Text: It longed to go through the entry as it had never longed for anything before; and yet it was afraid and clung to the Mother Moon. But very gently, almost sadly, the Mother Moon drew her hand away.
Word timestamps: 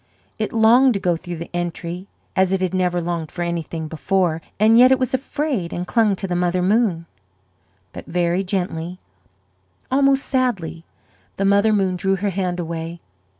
It 0.39 0.51
longed 0.51 0.95
to 0.95 0.99
go 0.99 1.15
through 1.15 1.35
the 1.35 1.51
entry 1.55 2.07
as 2.35 2.51
it 2.51 2.59
had 2.59 2.73
never 2.73 2.99
longed 2.99 3.31
for 3.31 3.43
anything 3.43 3.87
before; 3.87 4.41
and 4.59 4.79
yet 4.79 4.91
it 4.91 4.97
was 4.97 5.13
afraid 5.13 5.71
and 5.71 5.85
clung 5.85 6.15
to 6.15 6.25
the 6.27 6.35
Mother 6.35 6.63
Moon. 6.63 7.05
But 7.93 8.07
very 8.07 8.43
gently, 8.43 8.97
almost 9.91 10.25
sadly, 10.25 10.85
the 11.35 11.45
Mother 11.45 11.71
Moon 11.71 11.97
drew 11.97 12.15
her 12.15 12.31
hand 12.31 12.59
away. 12.59 12.99